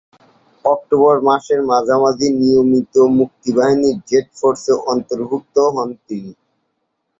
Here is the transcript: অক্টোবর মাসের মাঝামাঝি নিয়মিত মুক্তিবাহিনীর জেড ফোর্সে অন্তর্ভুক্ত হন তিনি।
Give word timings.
অক্টোবর 0.65 1.15
মাসের 1.27 1.59
মাঝামাঝি 1.69 2.27
নিয়মিত 2.39 2.93
মুক্তিবাহিনীর 3.19 3.97
জেড 4.09 4.27
ফোর্সে 4.37 4.73
অন্তর্ভুক্ত 4.91 5.55
হন 5.75 5.89
তিনি। 6.07 6.31